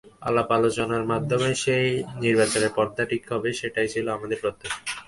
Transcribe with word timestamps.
আলাপ-আলোচনার 0.21 1.03
মাধ্যমে 1.05 1.49
সেই 1.55 1.87
নির্বাচনের 2.21 2.71
পন্থাটি 2.75 3.15
ঠিক 3.17 3.33
হবে, 3.33 3.49
সেটাই 3.53 3.87
ছিল 3.87 4.05
আমাদের 4.07 4.37
প্রত্যাশা। 4.41 4.79